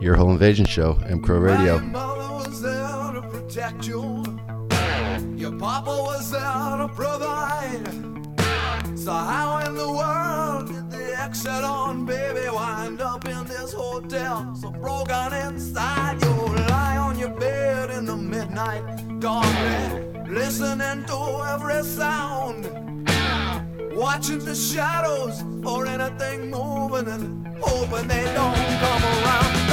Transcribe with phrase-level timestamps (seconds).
[0.00, 1.76] Earhole Invasion Show, M Crow Radio.
[3.82, 4.24] You.
[5.36, 7.86] Your papa was there to provide.
[8.98, 14.54] So how in the world did the exit on baby wind up in this hotel?
[14.60, 16.30] So broken inside, you
[16.68, 22.66] lie on your bed in the midnight darkness, listening to every sound
[24.00, 29.69] watching the shadows or anything moving and hoping they don't come around.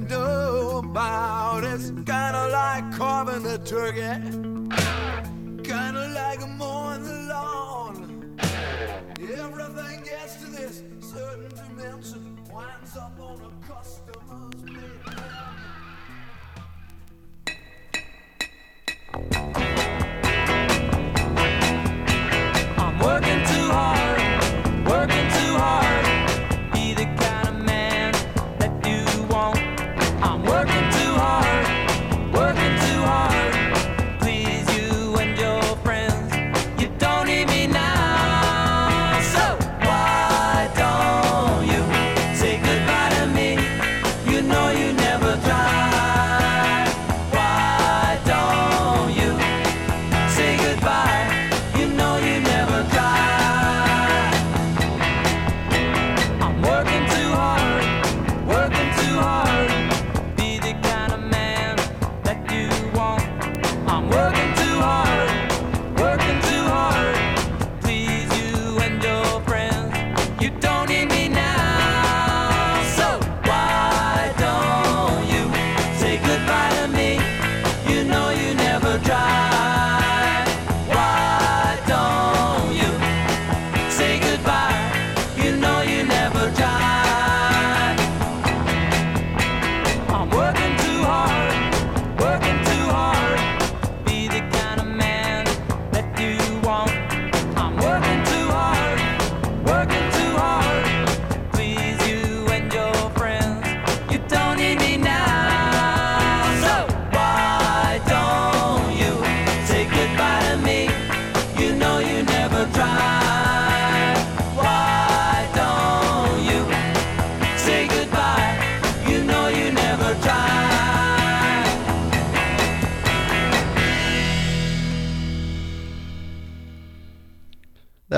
[0.00, 1.72] can do about it.
[1.72, 4.00] It's kinda like carving a turkey,
[5.62, 8.36] kinda like mowing the lawn.
[9.20, 15.00] Everything gets to this certain dimension, winds up on a customer's plate.
[22.78, 23.39] I'm working.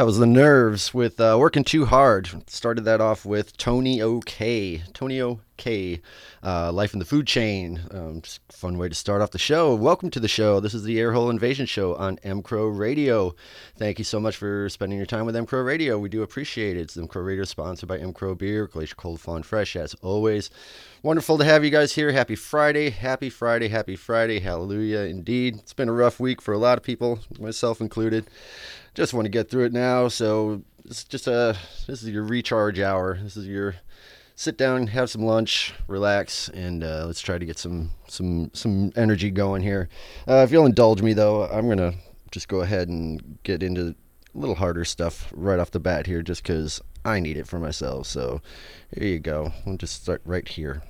[0.03, 2.51] That was the Nerves with uh, Working Too Hard.
[2.51, 4.83] Started that off with Tonio K.
[4.93, 5.21] Tony
[5.63, 6.01] OK.
[6.43, 7.81] Uh, Life in the Food Chain.
[7.93, 8.21] Um,
[8.51, 9.77] fun way to start off the show.
[9.77, 10.59] Welcome to the show.
[10.59, 13.37] This is the Earhole Invasion Show on M Crow Radio.
[13.77, 16.01] Thank you so much for spending your time with M Crow Radio.
[16.01, 16.81] We do appreciate it.
[16.81, 20.51] It's Crow Radio sponsored by M Crow Beer, Glacier Cold Fawn Fresh, as always.
[21.05, 22.11] Wonderful to have you guys here.
[22.11, 22.91] Happy Friday.
[22.91, 23.69] Happy Friday.
[23.69, 24.41] Happy Friday.
[24.41, 25.03] Hallelujah.
[25.03, 25.59] Indeed.
[25.59, 28.27] It's been a rough week for a lot of people, myself included
[28.95, 30.07] just want to get through it now.
[30.09, 31.57] So it's just a
[31.87, 33.17] this is your recharge hour.
[33.23, 33.77] This is your
[34.35, 38.93] sit down, have some lunch, relax, and uh, let's try to get some some some
[38.97, 39.89] energy going here.
[40.29, 41.95] Uh, if you'll indulge me though, I'm gonna
[42.31, 43.95] just go ahead and get into
[44.35, 47.59] a little harder stuff right off the bat here, just because I need it for
[47.59, 48.07] myself.
[48.07, 48.41] So
[48.97, 49.53] here you go.
[49.67, 50.83] We'll just start right here.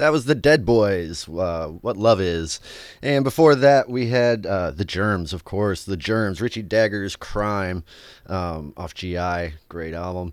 [0.00, 2.58] That was the Dead Boys, uh, What Love Is.
[3.02, 5.84] And before that, we had uh, The Germs, of course.
[5.84, 7.84] The Germs, Richie Dagger's Crime
[8.26, 9.56] um, off GI.
[9.68, 10.32] Great album.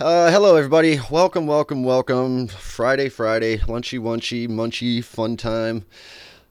[0.00, 0.98] Uh, hello, everybody.
[1.12, 2.48] Welcome, welcome, welcome.
[2.48, 5.84] Friday, Friday, lunchy, wunchy, munchy, fun time.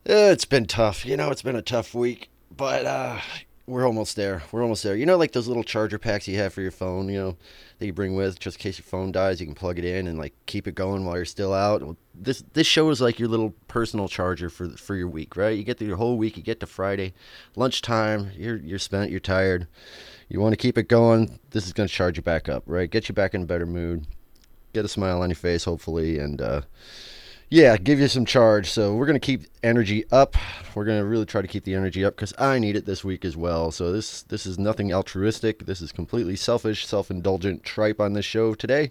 [0.09, 1.05] Uh, it's been tough.
[1.05, 3.19] You know, it's been a tough week, but uh,
[3.65, 4.43] we're almost there.
[4.51, 4.95] We're almost there.
[4.95, 7.37] You know, like those little charger packs you have for your phone, you know,
[7.79, 9.39] that you bring with just in case your phone dies.
[9.39, 11.95] You can plug it in and like keep it going while you're still out.
[12.13, 15.57] This this show is like your little personal charger for for your week, right?
[15.57, 16.35] You get through your whole week.
[16.35, 17.13] You get to Friday,
[17.55, 18.31] lunchtime.
[18.35, 19.11] You're you're spent.
[19.11, 19.67] You're tired.
[20.27, 21.39] You want to keep it going.
[21.51, 22.89] This is going to charge you back up, right?
[22.89, 24.07] Get you back in a better mood.
[24.73, 26.41] Get a smile on your face, hopefully, and.
[26.41, 26.61] uh
[27.53, 28.67] yeah, give you some charge.
[28.67, 30.35] So we're gonna keep energy up.
[30.73, 33.23] We're gonna really try to keep the energy up because I need it this week
[33.23, 33.69] as well.
[33.69, 35.67] So this this is nothing altruistic.
[35.67, 38.89] This is completely selfish, self-indulgent tripe on this show today,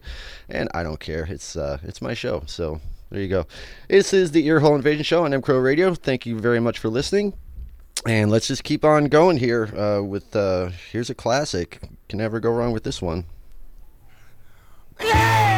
[0.48, 1.26] and I don't care.
[1.28, 2.44] It's uh, it's my show.
[2.46, 3.48] So there you go.
[3.88, 5.92] This is the Earhole Invasion Show on M Crow Radio.
[5.92, 7.34] Thank you very much for listening.
[8.06, 11.80] And let's just keep on going here uh, with uh, here's a classic.
[12.08, 13.24] Can never go wrong with this one.
[14.98, 15.51] The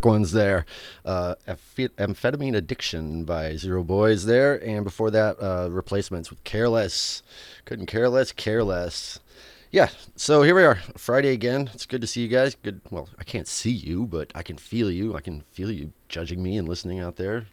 [0.00, 0.64] quick ones there.
[1.04, 4.54] Uh, Amphe- Amphetamine Addiction by Zero Boys there.
[4.64, 7.22] And before that, uh, replacements with Careless.
[7.66, 9.20] Couldn't care less, careless.
[9.70, 11.68] Yeah, so here we are, Friday again.
[11.74, 12.56] It's good to see you guys.
[12.62, 12.80] Good.
[12.90, 15.14] Well, I can't see you, but I can feel you.
[15.14, 17.46] I can feel you judging me and listening out there,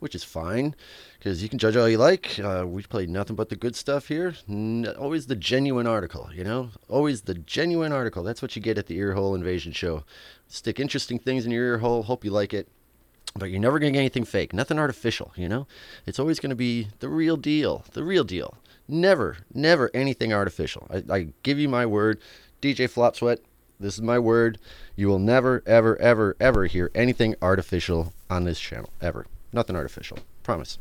[0.00, 0.74] which is fine
[1.18, 2.38] because you can judge all you like.
[2.40, 4.34] Uh, we play nothing but the good stuff here.
[4.48, 6.70] N- always the genuine article, you know?
[6.88, 8.22] Always the genuine article.
[8.22, 10.04] That's what you get at the Earhole Invasion Show.
[10.48, 12.02] Stick interesting things in your ear hole.
[12.02, 12.68] Hope you like it.
[13.36, 15.68] But you're never going to get anything fake, nothing artificial, you know?
[16.04, 18.56] It's always going to be the real deal, the real deal.
[18.88, 20.88] Never, never anything artificial.
[20.90, 22.18] I, I give you my word.
[22.60, 23.38] DJ Flop Sweat,
[23.78, 24.58] this is my word.
[24.96, 28.90] You will never, ever, ever, ever hear anything artificial on this channel.
[29.00, 29.26] Ever.
[29.52, 30.18] Nothing artificial.
[30.42, 30.78] Promise.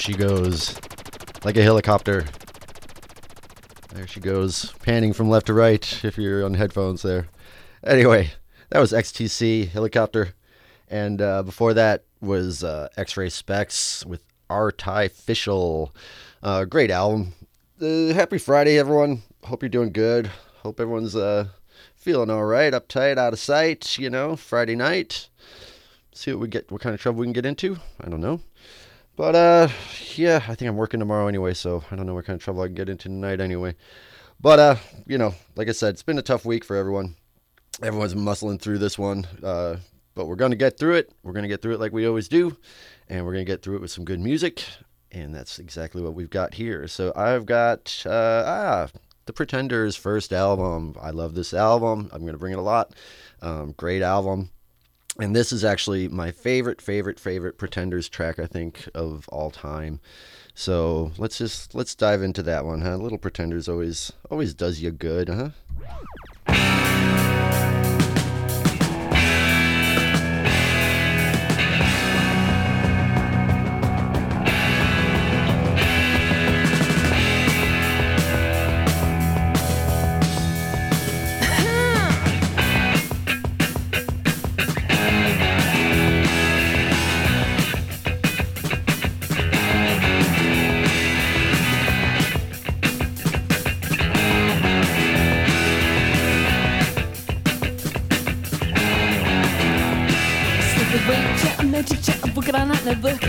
[0.00, 0.74] She goes,
[1.44, 2.24] like a helicopter.
[3.92, 7.28] There she goes, panning from left to right if you're on headphones there.
[7.84, 8.30] Anyway,
[8.70, 10.32] that was XTC Helicopter.
[10.88, 15.94] And uh, before that was uh, X Ray Spex with Artificial.
[16.42, 17.34] Uh, great album.
[17.78, 19.20] Uh, happy Friday, everyone.
[19.44, 20.30] Hope you're doing good.
[20.62, 21.48] Hope everyone's uh,
[21.94, 25.28] feeling all right, uptight, out of sight, you know, Friday night.
[26.14, 27.76] See what we get, what kind of trouble we can get into.
[28.00, 28.40] I don't know.
[29.16, 29.68] But uh,
[30.14, 32.62] yeah, I think I'm working tomorrow anyway, so I don't know what kind of trouble
[32.62, 33.74] I can get into tonight anyway.
[34.40, 37.16] But uh, you know, like I said, it's been a tough week for everyone.
[37.82, 39.76] Everyone's muscling through this one, uh,
[40.14, 41.12] but we're gonna get through it.
[41.22, 42.56] We're gonna get through it like we always do,
[43.08, 44.64] and we're gonna get through it with some good music,
[45.12, 46.86] and that's exactly what we've got here.
[46.88, 48.88] So I've got uh, ah,
[49.26, 50.94] the Pretenders' first album.
[51.00, 52.08] I love this album.
[52.12, 52.94] I'm gonna bring it a lot.
[53.42, 54.50] Um, great album
[55.20, 60.00] and this is actually my favorite favorite favorite pretenders track i think of all time.
[60.54, 62.96] So let's just let's dive into that one huh?
[62.96, 65.50] Little pretenders always always does you good huh
[100.90, 103.20] Вече нечича в гранат на вък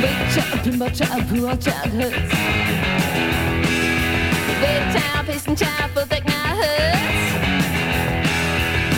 [0.00, 2.34] Вече примача в лъча хъц
[4.60, 7.34] Вече песнича в дъкна хъц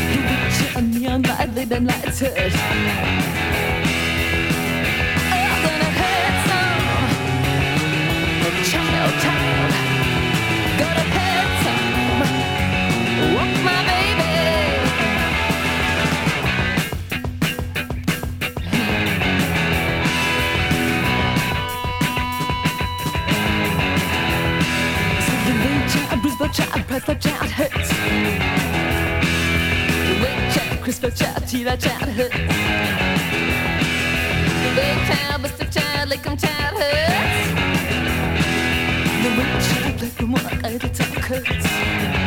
[0.08, 2.54] Вече мия най-леден лайц хъц
[8.66, 9.45] Child time.
[26.40, 27.88] My child, press my child hurts.
[30.06, 30.52] The big
[31.02, 32.36] my child, tear my child hurts.
[34.62, 37.48] The big child, the child, like I'm child hurts.
[39.22, 39.30] The
[39.66, 42.25] child, like I'm walk, I the talk hurts.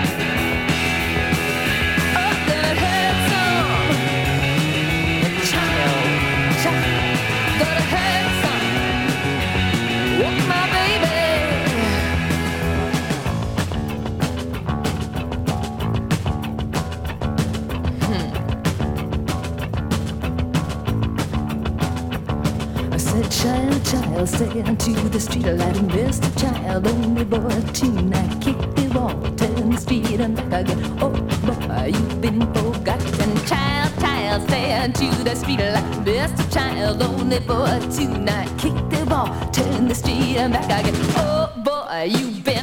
[24.39, 25.45] Child, to the street,
[25.93, 28.41] miss the child, only boy tonight.
[28.41, 30.97] Kick the wall, turn the street and back again.
[31.01, 31.11] Oh
[31.43, 33.35] boy, you've been forgotten.
[33.45, 35.59] Child, child, stay to the street,
[36.05, 38.49] miss the child, only boy tonight.
[38.57, 40.95] Kick the ball, turn the street and back again.
[41.17, 42.58] Oh boy, you've been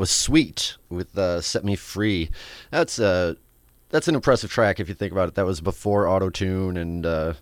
[0.00, 2.30] Was Sweet with uh, "Set Me Free."
[2.70, 3.34] That's uh,
[3.90, 5.34] that's an impressive track if you think about it.
[5.34, 7.34] That was before auto tune and uh,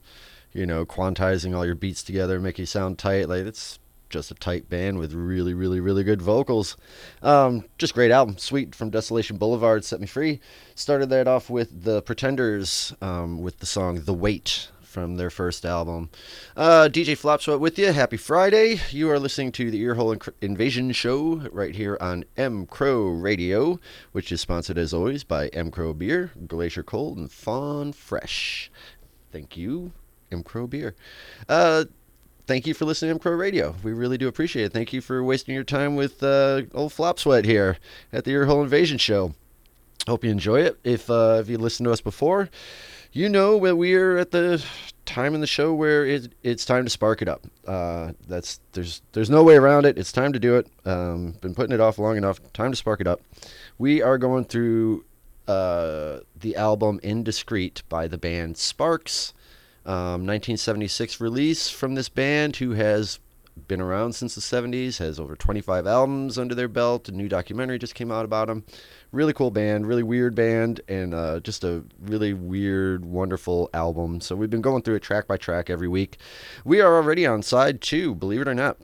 [0.53, 3.29] you know quantizing all your beats together, make you sound tight.
[3.29, 3.79] Like it's
[4.11, 6.77] just a tight band with really, really, really good vocals.
[7.23, 8.39] Um, just great album.
[8.39, 10.41] Sweet from Desolation Boulevard, Set Me Free.
[10.75, 15.67] Started that off with the Pretenders um, with the song The Wait from their first
[15.67, 16.09] album.
[16.57, 17.93] Uh, DJ Flopsweat with you.
[17.93, 18.81] Happy Friday.
[18.91, 23.79] You are listening to the Earhole Invasion Show right here on M Crow Radio,
[24.13, 28.71] which is sponsored as always by M Crow Beer, Glacier Cold, and Fawn Fresh.
[29.31, 29.93] Thank you,
[30.33, 30.95] M Crow Beer.
[31.49, 31.85] Uh,
[32.47, 33.77] thank you for listening to M Crow Radio.
[33.83, 34.73] We really do appreciate it.
[34.73, 37.77] Thank you for wasting your time with uh, old Flop Sweat here
[38.13, 39.35] at the Earhole Invasion Show.
[40.07, 40.79] Hope you enjoy it.
[40.85, 42.49] If uh, if you listened to us before,
[43.13, 44.65] you know that we're at the
[45.05, 47.47] time in the show where it, it's time to spark it up.
[47.67, 49.99] Uh, that's there's there's no way around it.
[49.99, 50.69] It's time to do it.
[50.85, 52.41] Um, been putting it off long enough.
[52.53, 53.21] Time to spark it up.
[53.79, 55.05] We are going through
[55.47, 59.33] uh, the album Indiscreet by the band Sparks.
[59.87, 63.19] Um, 1976 release from this band who has
[63.67, 67.09] been around since the 70s, has over 25 albums under their belt.
[67.09, 68.65] A new documentary just came out about them.
[69.11, 74.21] Really cool band, really weird band, and uh, just a really weird, wonderful album.
[74.21, 76.19] So we've been going through it track by track every week.
[76.65, 78.77] We are already on side two, believe it or not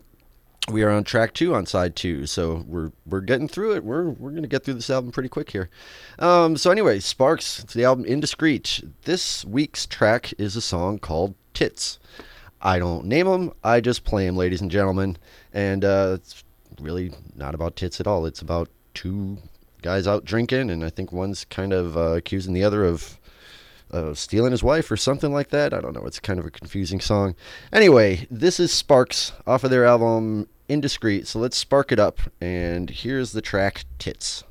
[0.70, 3.84] we are on track two on side two, so we're we're getting through it.
[3.84, 5.68] We're we're gonna get through this album pretty quick here.
[6.18, 8.82] Um, so anyway, Sparks, the album Indiscreet.
[9.02, 11.98] This week's track is a song called Tits.
[12.64, 15.18] I don't name them, I just play them, ladies and gentlemen.
[15.52, 16.42] And uh, it's
[16.80, 18.26] really not about tits at all.
[18.26, 19.38] It's about two
[19.82, 23.18] guys out drinking, and I think one's kind of uh, accusing the other of
[23.92, 25.74] uh, stealing his wife or something like that.
[25.74, 26.06] I don't know.
[26.06, 27.36] It's kind of a confusing song.
[27.72, 31.26] Anyway, this is Sparks off of their album Indiscreet.
[31.26, 32.20] So let's spark it up.
[32.40, 34.42] And here's the track Tits.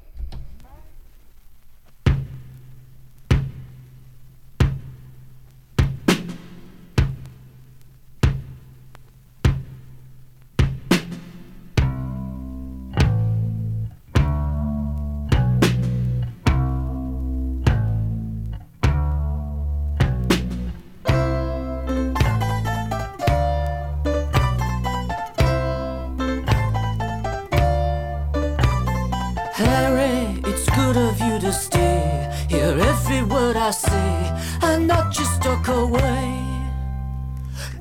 [35.14, 36.42] Just talk away.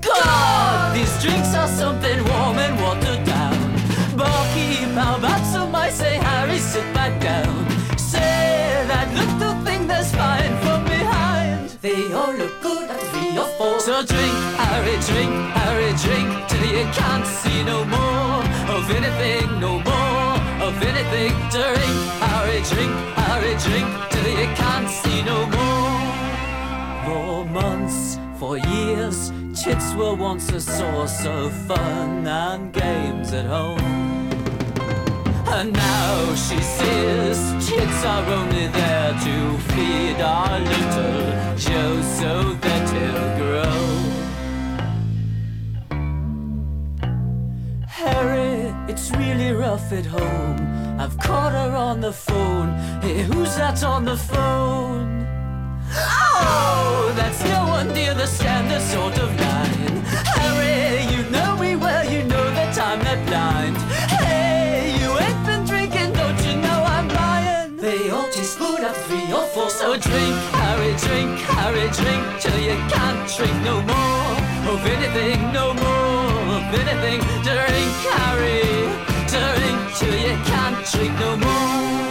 [0.03, 3.57] God, these drinks are something warm and watered down.
[4.16, 7.55] Barkeep, how about some I say, Harry, sit back down.
[7.97, 11.71] Say that little thing that's fine from behind.
[11.81, 13.81] They all look good at three or four.
[13.81, 18.45] So drink, Harry, drink, Harry, drink, till you can't see no more
[18.77, 20.35] of anything, no more
[20.68, 21.33] of anything.
[21.57, 21.97] Drink,
[22.29, 22.92] Harry, drink,
[23.25, 26.02] Harry, drink, till you can't see no more.
[27.05, 34.13] For months, for years, chits were once a source of fun and games at home.
[35.48, 42.85] And now she says chits are only there to feed our little Joe so that
[42.94, 43.79] he'll grow.
[47.87, 51.00] Harry, it's really rough at home.
[51.00, 52.69] I've caught her on the phone.
[53.03, 55.21] Hey, who's that on the phone?
[55.95, 59.97] Oh, that's no one near the standard sort of line.
[60.38, 63.77] Harry, you know me well, you know that I'm not blind.
[64.25, 67.77] Hey, you ain't been drinking, don't you know I'm lying?
[67.77, 69.71] They all taste good at three or four.
[69.71, 75.75] So drink, Harry, drink, Harry, drink, till you can't drink no more of anything, no
[75.75, 77.21] more of anything.
[77.47, 78.63] Drink, Harry,
[79.33, 82.03] drink, till you can't drink no more.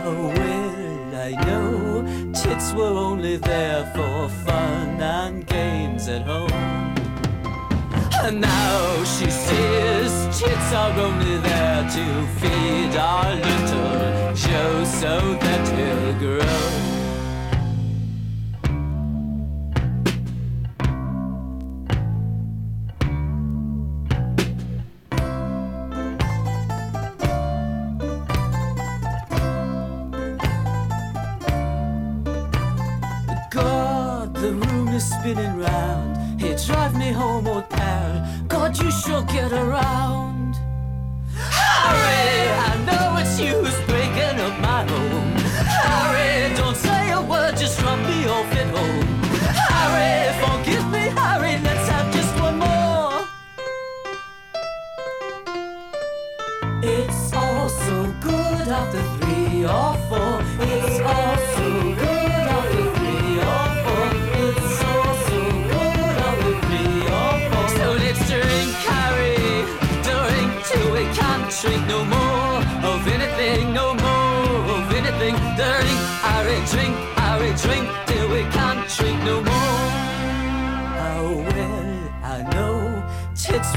[0.00, 0.59] Will
[1.22, 6.50] I know tits were only there for fun and games at home?
[8.24, 15.68] And now she says tits are only there to feed our little Joe so that
[15.76, 16.99] he'll grow.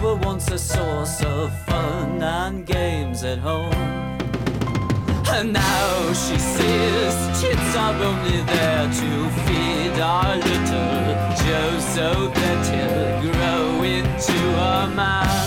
[0.04, 3.74] Were once a source of fun and games at home.
[5.36, 12.62] And now she says tits are only there to feed our little Joe so that
[12.74, 14.38] he'll grow into
[14.74, 15.43] a man.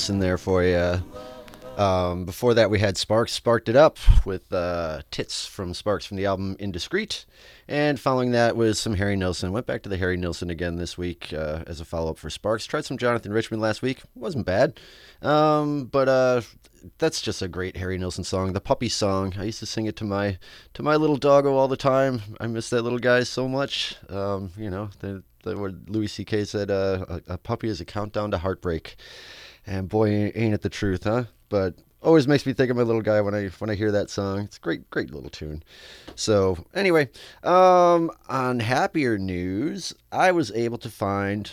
[0.00, 1.02] Nilsson there for you.
[1.76, 6.16] Um, before that, we had Sparks sparked it up with uh, Tits from Sparks from
[6.16, 7.26] the album Indiscreet.
[7.68, 9.52] And following that was some Harry Nilsson.
[9.52, 12.30] Went back to the Harry Nilsson again this week uh, as a follow up for
[12.30, 12.64] Sparks.
[12.64, 14.00] Tried some Jonathan Richman last week.
[14.14, 14.80] Wasn't bad.
[15.20, 16.40] Um, but uh,
[16.96, 18.54] that's just a great Harry Nilsson song.
[18.54, 19.34] The puppy song.
[19.38, 20.38] I used to sing it to my
[20.72, 22.22] to my little doggo all the time.
[22.40, 23.96] I miss that little guy so much.
[24.08, 26.46] Um, you know, the, the, what Louis C.K.
[26.46, 28.96] said, uh, a, a puppy is a countdown to heartbreak.
[29.66, 31.24] And boy, ain't it the truth, huh?
[31.48, 34.10] But always makes me think of my little guy when I when I hear that
[34.10, 34.40] song.
[34.40, 35.62] It's a great, great little tune.
[36.14, 37.08] So anyway,
[37.42, 41.50] um, on happier news, I was able to find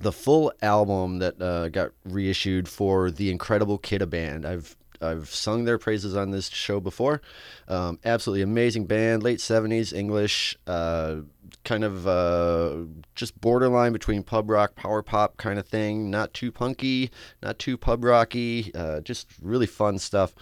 [0.00, 4.46] the full album that uh, got reissued for the Incredible Kidda Band.
[4.46, 7.22] I've I've sung their praises on this show before.
[7.68, 11.16] Um, absolutely amazing band, late '70s English, uh,
[11.68, 12.76] kind of uh,
[13.14, 16.10] just borderline between pub rock, power pop kind of thing.
[16.10, 17.10] Not too punky,
[17.42, 18.72] not too pub rocky.
[18.74, 20.34] Uh, just really fun stuff.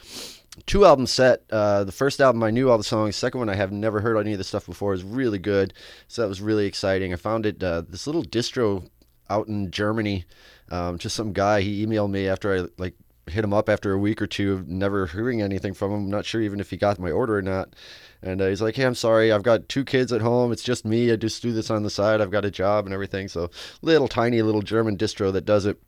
[0.67, 1.43] Two album set.
[1.51, 3.17] Uh, the first album I knew all the songs.
[3.17, 4.95] Second one I have never heard any of the stuff before.
[4.95, 5.75] is really good.
[6.07, 7.13] So that was really exciting.
[7.13, 8.89] I found it uh, this little distro
[9.29, 10.25] out in Germany.
[10.71, 11.61] Um, just some guy.
[11.61, 12.95] He emailed me after I like
[13.29, 16.05] hit him up after a week or two of never hearing anything from him.
[16.05, 17.75] I'm not sure even if he got my order or not.
[18.23, 19.33] And uh, he's like, "Hey, I'm sorry.
[19.33, 20.53] I've got two kids at home.
[20.53, 21.13] It's just me.
[21.13, 22.21] I just do this on the side.
[22.21, 23.29] I've got a job and everything.
[23.29, 23.51] So
[23.83, 25.79] little tiny little German distro that does it."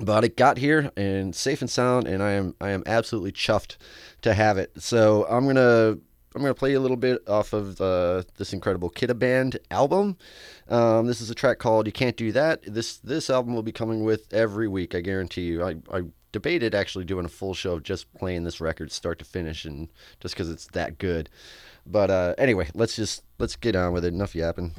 [0.00, 3.76] But it got here and safe and sound, and I am I am absolutely chuffed
[4.22, 4.72] to have it.
[4.78, 5.98] So I'm gonna
[6.34, 10.16] I'm gonna play a little bit off of uh, this incredible Kidda Band album.
[10.68, 13.72] Um, this is a track called "You Can't Do That." This this album will be
[13.72, 14.94] coming with every week.
[14.94, 15.62] I guarantee you.
[15.62, 16.02] I, I
[16.32, 19.88] debated actually doing a full show of just playing this record start to finish, and
[20.20, 21.28] just because it's that good.
[21.86, 24.14] But uh, anyway, let's just let's get on with it.
[24.14, 24.72] Enough yapping.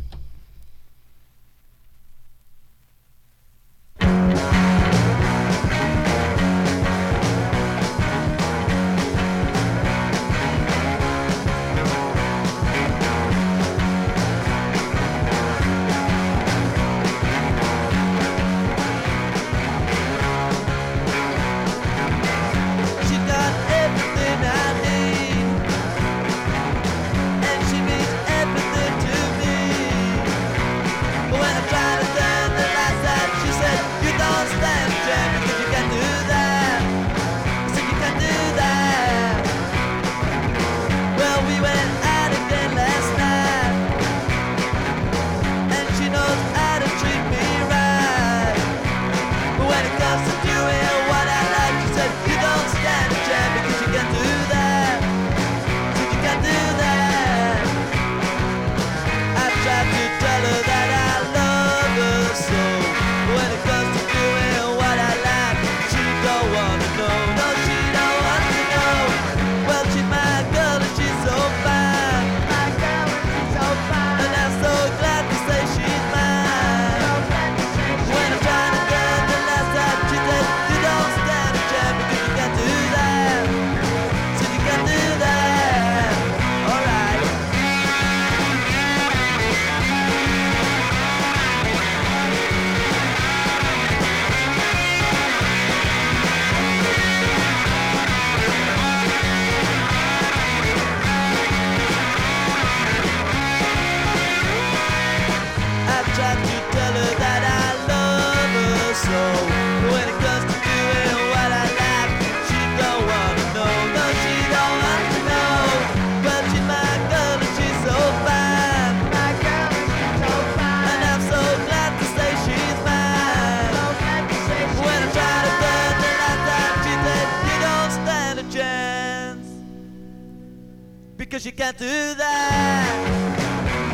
[131.44, 132.94] Because you can't do that.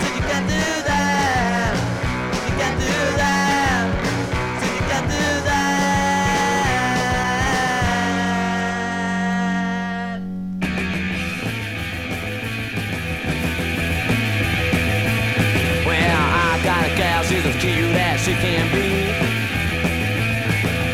[0.01, 1.75] Said you can't do that.
[2.45, 3.89] You can't do that.
[4.61, 5.89] You can't do that.
[15.85, 18.89] Well, I got a she's as cute as she can be.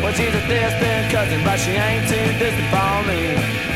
[0.02, 3.75] Well, she's a distant cousin, but she ain't too distant for me.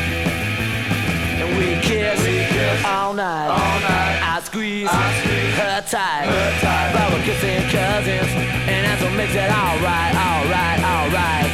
[1.60, 3.48] And we kiss, all night.
[3.52, 4.16] All night.
[4.24, 6.24] I squeeze, I squeeze her tight.
[6.24, 6.50] her
[6.96, 8.32] But we're kissing cousins,
[8.64, 11.50] and that's what makes it alright, alright, alright.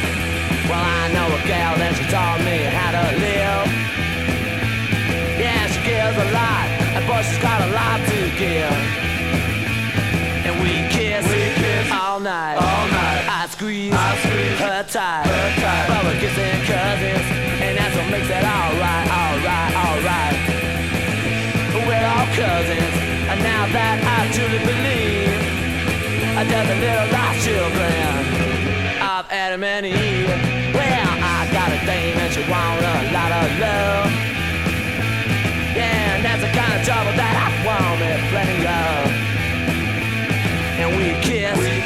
[0.71, 3.67] Well, I know a gal, and she taught me how to live.
[5.35, 8.79] Yeah, she gives a lot, and boy, she's got a lot to give.
[10.47, 10.87] And we
[12.27, 13.23] kiss, all night, all night.
[13.27, 13.93] I squeeze,
[14.59, 15.23] her tight,
[15.87, 17.23] but we're kissing cousins,
[17.63, 20.35] and that's what makes it alright, alright, alright.
[21.87, 22.95] We're all cousins,
[23.31, 25.31] and now that I truly believe,
[26.35, 28.11] I just a little lost children
[28.99, 30.27] of Adam and Eve.
[30.75, 34.11] Well, I got a dame and she want a lot of love.
[35.73, 39.15] Yeah, and that's the kind of trouble that I want me plenty of.
[40.77, 41.76] And we kiss, all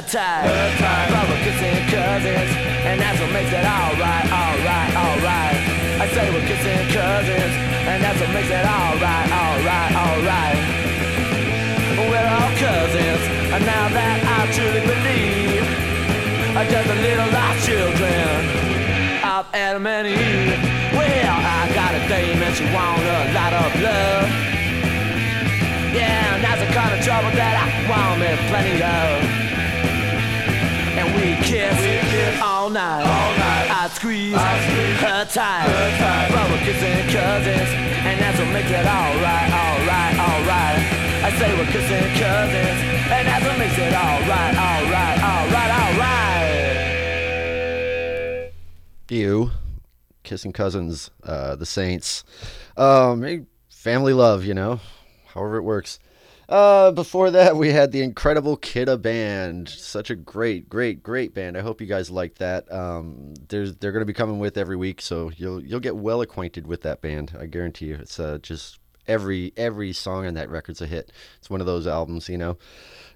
[0.00, 0.48] her tight.
[1.28, 2.50] We're kissing cousins,
[2.88, 5.56] and that's what makes it alright, alright, alright.
[6.00, 7.52] I say we're kissing cousins,
[7.84, 10.58] and that's what makes it alright, alright, alright.
[12.08, 13.22] We're all cousins,
[13.52, 15.64] and now that I truly believe,
[16.56, 18.32] are just a little lost children
[19.22, 20.58] of Adam and Eve.
[20.96, 24.28] Well, I got a dame and she want a lot of love.
[25.94, 29.49] Yeah, and that's the kind of trouble that I want me plenty of.
[31.20, 33.04] We kiss, all night.
[33.04, 35.68] I squeeze, her tight.
[36.32, 37.68] But we're kissing cousins,
[38.08, 40.80] and that's what makes it alright, alright, alright.
[41.22, 42.80] I say we're kissing cousins,
[43.12, 46.50] and that's what makes it alright, alright, alright, alright.
[49.10, 49.50] You,
[50.22, 52.24] kissing cousins, uh, the Saints,
[52.78, 54.80] um, family love, you know,
[55.34, 55.98] however it works.
[56.50, 59.68] Uh, before that, we had the incredible Kidda band.
[59.68, 61.56] Such a great, great, great band.
[61.56, 62.70] I hope you guys like that.
[62.72, 66.20] Um, there's they're going to be coming with every week, so you'll you'll get well
[66.22, 67.36] acquainted with that band.
[67.38, 67.94] I guarantee you.
[67.94, 71.12] It's uh, just every every song on that record's a hit.
[71.38, 72.58] It's one of those albums, you know.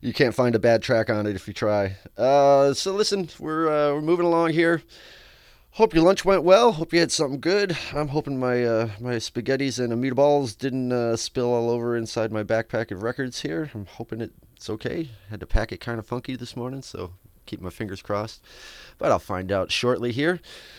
[0.01, 1.97] You can't find a bad track on it if you try.
[2.17, 4.81] Uh, so listen, we're uh, we're moving along here.
[5.75, 6.71] Hope your lunch went well.
[6.71, 7.77] Hope you had something good.
[7.93, 12.45] I'm hoping my uh, my spaghettis and meatballs didn't uh, spill all over inside my
[12.45, 13.73] backpack of records here.
[13.75, 15.09] I'm hoping it's okay.
[15.31, 17.15] Had to pack it kind of funky this morning, so
[17.45, 18.41] keep my fingers crossed.
[18.99, 20.39] But I'll find out shortly here.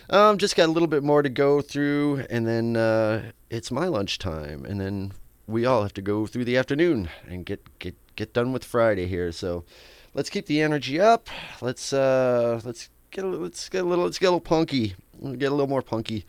[0.09, 3.87] Um, just got a little bit more to go through, and then uh, it's my
[3.87, 5.11] lunchtime, and then
[5.45, 9.07] we all have to go through the afternoon and get get get done with Friday
[9.07, 9.33] here.
[9.33, 9.65] So
[10.13, 11.27] let's keep the energy up.
[11.59, 14.95] Let's uh, let's get a, let's get a little let's get a little punky.
[15.21, 16.25] Get a little more punky,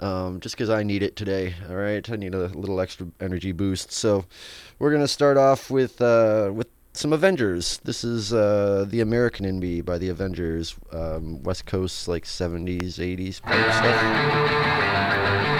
[0.00, 1.54] um, just because I need it today.
[1.68, 3.92] All right, I need a little extra energy boost.
[3.92, 4.24] So
[4.78, 7.78] we're gonna start off with uh, with some Avengers.
[7.84, 12.94] This is uh, the American in Me by the Avengers, um, West Coast like 70s,
[12.94, 15.59] 80s kind of stuff.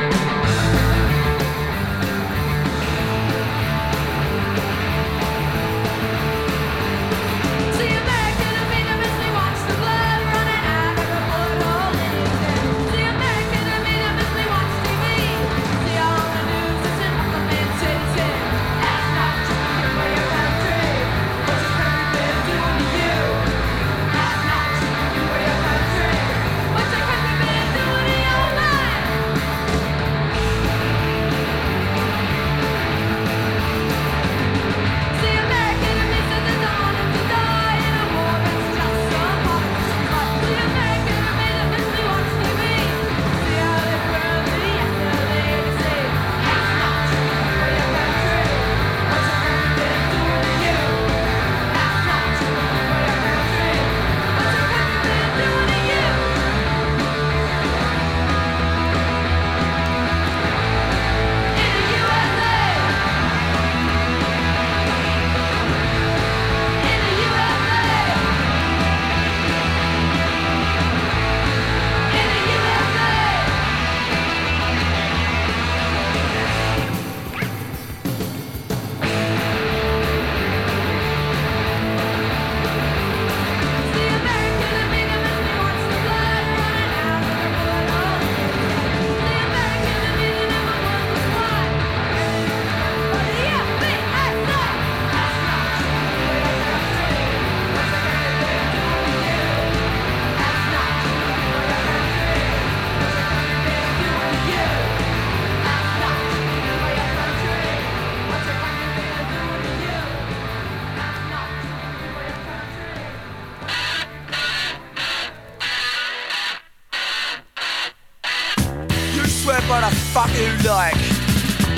[120.20, 121.00] Fuck you like,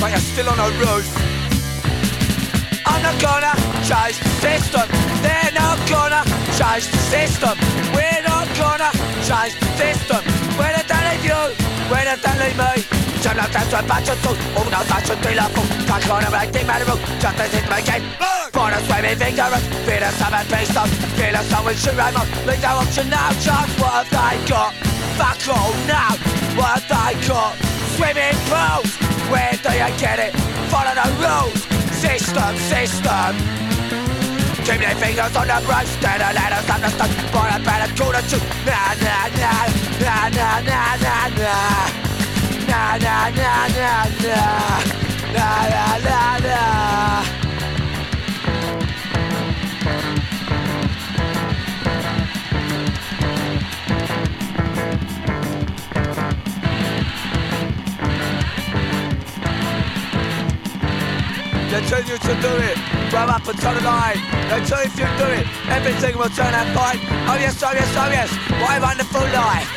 [0.01, 1.07] but you're still on the roof.
[2.87, 3.55] I'm not gonna
[3.87, 4.87] change the system.
[5.23, 6.23] They're not gonna
[6.59, 7.55] change the system.
[7.95, 8.91] We're not gonna
[9.23, 10.23] change the system.
[10.59, 11.43] When don't leave you,
[11.91, 12.73] when don't leave me.
[13.23, 14.19] Turn up time to a bunch of
[14.91, 15.55] I should be love.
[15.87, 16.99] Can't them like they matter.
[17.23, 18.03] Just as it may get.
[18.53, 19.65] Born us swimming vigorous.
[19.87, 20.89] Feel us some and based on.
[21.15, 22.27] Feel us with shoot right up.
[22.47, 23.31] Leave no option now.
[23.39, 24.75] Just what have they got?
[25.19, 26.11] Fuck all now.
[26.59, 27.72] What have they got?
[28.03, 28.91] Swimming pools.
[29.31, 30.35] Where do you get it?
[30.75, 31.63] Follow the rules.
[32.03, 33.31] System, system.
[34.67, 37.13] Keep their fingers on the brush, stand and let us understand.
[37.31, 38.43] For a better cool to shoot.
[38.67, 39.53] Na na na,
[40.03, 41.55] na na na na na.
[42.67, 44.43] Na na na na na.
[45.33, 45.93] Na na
[61.73, 61.87] na na.
[61.89, 62.77] Continue to do it.
[63.11, 64.21] Grow up and toe the line.
[64.53, 67.01] Until if you do it, everything will turn out fine.
[67.29, 68.31] Oh yes, oh yes, oh yes.
[68.61, 69.69] What a wonderful life.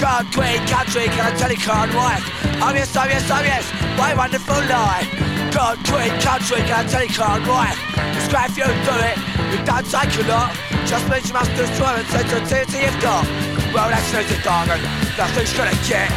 [0.00, 2.24] God, queen, country, can I tell you, can't wife?
[2.60, 3.64] Oh yes, oh yes, oh yes,
[3.98, 5.06] what a wonderful life.
[5.52, 7.78] God, queen, country, can I tell you can't wife.
[8.16, 9.16] It's great if you do it,
[9.52, 10.56] you don't take a lot.
[10.86, 13.24] Just means you must destroy and sensitivity you've got.
[13.70, 14.82] Well, that's of darling,
[15.14, 16.10] nothing's gonna get.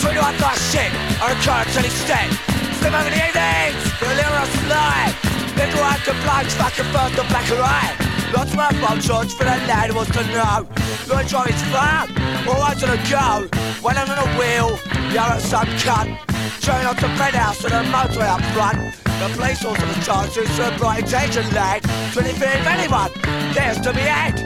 [0.00, 0.88] Treat you up like shit,
[1.20, 5.10] on a current till the moment he needs The lyrics lie
[5.58, 8.08] Little at the blanks like a bird the black and white.
[8.32, 10.68] Lots of about church for the lad was to know.
[11.08, 12.06] Your job is flat,
[12.46, 13.48] all I gonna go
[13.82, 14.78] When I'm on a wheel,
[15.10, 16.14] you're at some cunt.
[16.60, 18.94] Turn off the penthouse with the motorway up front.
[19.18, 23.10] The police also the chances to a bright attention late 25 anyone,
[23.52, 24.38] there's to be eight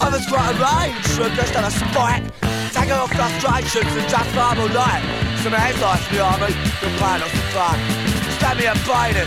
[0.00, 2.24] Others quite a range, so just on a spike
[2.72, 6.48] Taking off frustrations and just verbal life som er The smørende
[6.82, 7.44] Du brænder som
[8.36, 9.22] Stand me i bøjne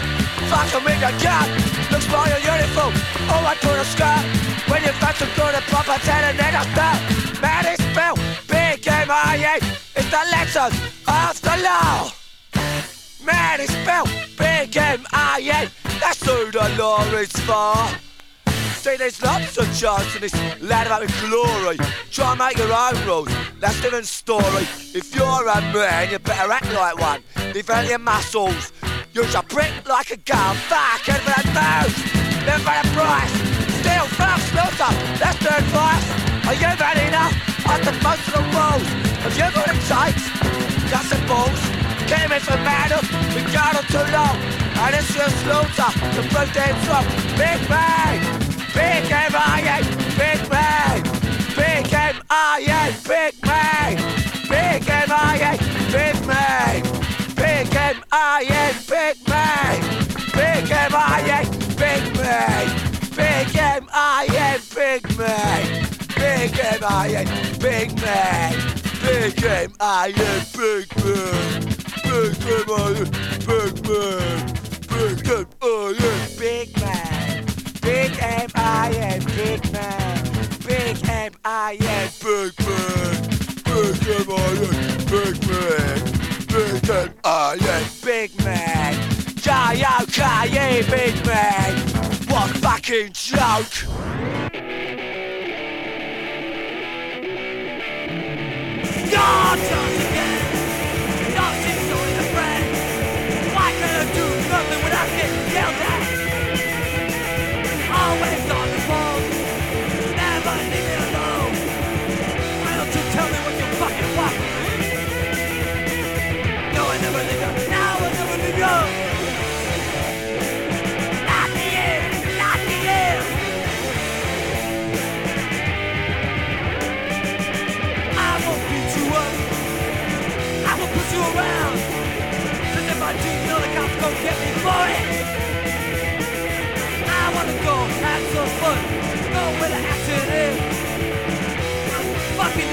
[0.51, 1.47] Fuck om ikke jeg kan
[1.91, 2.93] Look small your uniform.
[3.33, 4.19] Oh I a skør
[4.69, 6.67] When you fucking go to pop og tage det I og
[7.45, 8.19] Man is built,
[8.51, 8.77] Big
[9.97, 10.73] It's the legend
[11.19, 11.95] of the law.
[13.29, 14.09] Man is built,
[14.41, 14.67] Big
[16.01, 18.06] That's who the law is for.
[18.87, 21.75] See, there's lots of chance in this land of glory.
[22.09, 23.27] Try and make your own rules.
[23.59, 24.63] That's a different story.
[24.95, 27.21] If you're a man, you better act like one.
[27.51, 28.71] Develop your muscles.
[29.11, 30.55] Use a brick like a gun.
[30.71, 31.99] Fuck everyone moves.
[32.47, 33.33] Live for the price.
[33.75, 34.91] Steal, fuck, slaughter.
[35.19, 36.07] That's the advice.
[36.47, 37.35] Are you had enough?
[37.67, 38.87] At the most of the rules.
[39.19, 40.23] Have you got it takes?
[40.87, 41.59] Guts and balls.
[42.07, 43.03] Came in for battle.
[43.35, 44.37] We got on too long.
[44.79, 45.91] And it's your slaughter.
[46.15, 47.03] The both ends up.
[47.35, 48.46] Big bang.
[48.77, 49.77] Big M-I-A,
[50.21, 51.01] Big Bang.
[51.57, 53.95] Big M-I-A, Big Bang.
[54.49, 55.51] Big M-I-A,
[55.91, 56.83] Big Bang.
[57.35, 59.81] Big M-I-A, Big Bang.
[60.37, 61.39] Big M-I-A,
[61.81, 62.67] Big Bang.
[63.17, 65.67] Big M-I-A, Big Bang.
[66.15, 67.25] Big M-I-A,
[67.59, 68.53] Big Bang.
[69.07, 69.57] Big M-I-A, Big Bang.
[69.57, 71.65] Big M-I-A, Big Bang.
[72.05, 73.05] Big M-I-A,
[73.47, 74.45] Big Bang.
[74.87, 75.19] Big
[76.67, 77.26] M-I-N,
[77.87, 80.23] Big ape, am big man.
[80.67, 81.77] Big ape, am
[82.21, 83.21] big man.
[83.63, 84.65] Big ape, am
[85.07, 86.01] big man.
[86.47, 88.93] Big ape, am big man.
[89.41, 91.77] Die out, Kaye, big man.
[92.27, 93.87] What fucking joke?
[99.09, 99.86] Gotcha!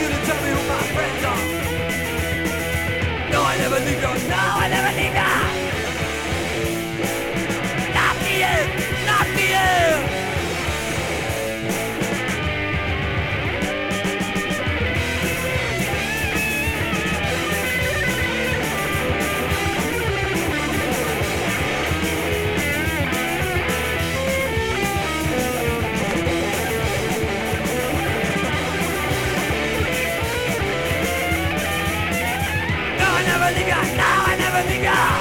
[0.05, 1.45] You to tell me who my friends are.
[3.33, 4.29] No, I never leave you.
[4.29, 5.44] No, I never leave you.
[34.85, 35.14] Yeah!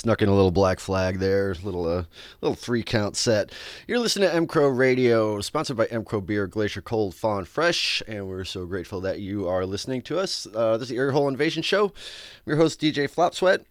[0.00, 2.04] Snuck in a little black flag there, little uh,
[2.40, 3.52] little three count set.
[3.86, 8.02] You're listening to M Crow Radio, sponsored by M Crow Beer, Glacier Cold, Fawn Fresh,
[8.08, 10.46] and we're so grateful that you are listening to us.
[10.54, 11.86] Uh, this is the Earhole Invasion Show.
[11.86, 11.92] I'm
[12.46, 13.64] your host DJ Flop Sweat.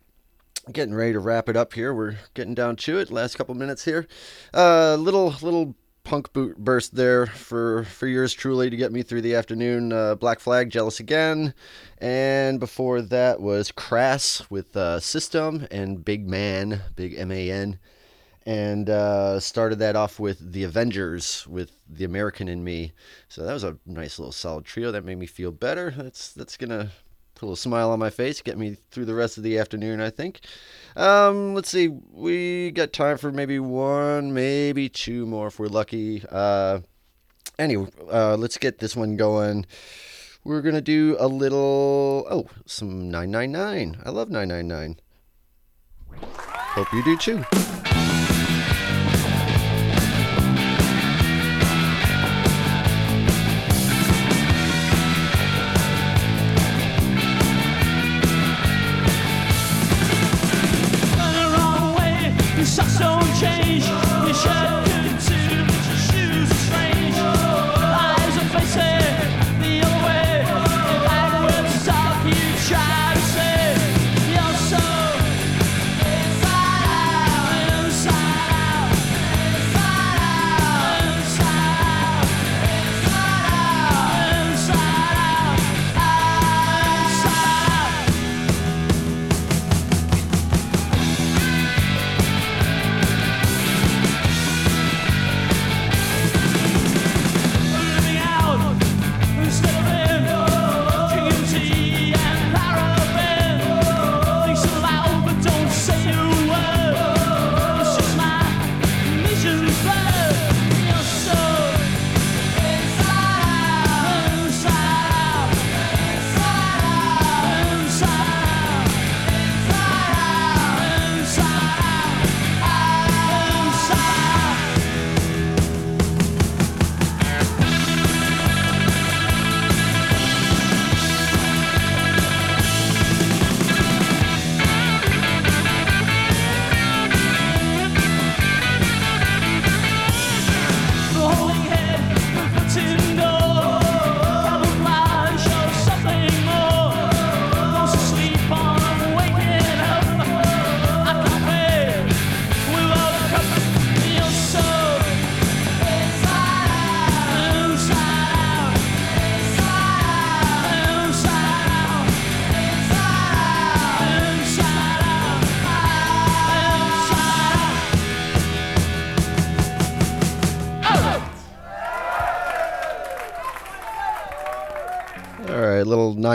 [0.71, 1.93] Getting ready to wrap it up here.
[1.95, 3.09] We're getting down to it.
[3.09, 4.05] Last couple minutes here.
[4.53, 5.73] Uh, little little
[6.09, 9.93] punk boot burst there for for yours truly to get me through the afternoon.
[9.93, 11.53] Uh, Black Flag, Jealous Again,
[11.99, 17.77] and before that was Crass with uh, System and Big Man, Big M A N,
[18.43, 22.91] and uh, started that off with the Avengers with The American in Me.
[23.27, 25.93] So that was a nice little solid trio that made me feel better.
[25.95, 26.89] That's that's gonna
[27.41, 30.09] A little smile on my face, get me through the rest of the afternoon, I
[30.09, 30.41] think.
[30.95, 36.23] Um, let's see, we got time for maybe one, maybe two more if we're lucky.
[36.29, 36.79] Uh,
[37.57, 39.65] anyway, uh, let's get this one going.
[40.43, 44.01] We're gonna do a little oh, some 999.
[44.05, 44.99] I love 999.
[46.21, 47.88] Hope you do too.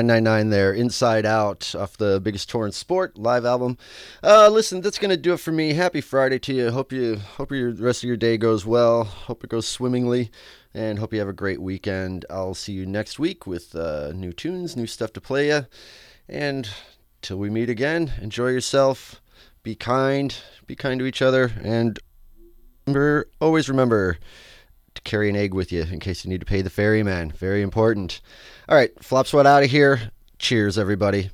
[0.07, 3.79] 999 there, Inside Out, off the biggest tour in sport live album.
[4.23, 5.73] Uh, listen, that's gonna do it for me.
[5.73, 6.71] Happy Friday to you.
[6.71, 9.05] Hope you hope your the rest of your day goes well.
[9.05, 10.31] Hope it goes swimmingly,
[10.75, 12.25] and hope you have a great weekend.
[12.29, 15.67] I'll see you next week with uh, new tunes, new stuff to play you,
[16.29, 16.69] and
[17.23, 19.21] till we meet again, enjoy yourself.
[19.63, 20.37] Be kind,
[20.67, 21.99] be kind to each other, and
[22.87, 24.19] remember, always remember
[24.95, 27.31] to carry an egg with you in case you need to pay the ferryman.
[27.31, 28.21] Very important.
[28.67, 30.11] All right, Flop Sweat out of here.
[30.39, 31.31] Cheers, everybody.